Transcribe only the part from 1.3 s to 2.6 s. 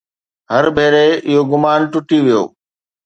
گمان ٽٽي ويو.